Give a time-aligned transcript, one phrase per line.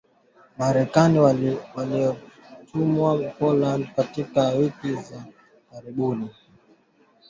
[0.57, 1.19] Marekani
[1.75, 5.25] waliotumwa Poland katika wiki za
[5.71, 6.29] karibuni